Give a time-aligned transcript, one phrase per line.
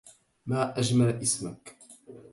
[0.45, 1.75] ما أجمل إسمك.